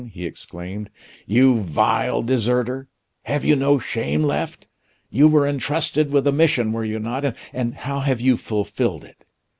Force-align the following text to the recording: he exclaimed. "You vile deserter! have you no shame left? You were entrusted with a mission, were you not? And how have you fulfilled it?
he 0.11 0.25
exclaimed. 0.25 0.89
"You 1.27 1.59
vile 1.59 2.23
deserter! 2.23 2.87
have 3.25 3.45
you 3.45 3.55
no 3.55 3.77
shame 3.77 4.23
left? 4.23 4.67
You 5.11 5.27
were 5.27 5.45
entrusted 5.47 6.09
with 6.09 6.25
a 6.25 6.31
mission, 6.31 6.71
were 6.71 6.83
you 6.85 6.97
not? 6.97 7.35
And 7.53 7.75
how 7.75 7.99
have 7.99 8.19
you 8.19 8.35
fulfilled 8.35 9.03
it? 9.03 9.23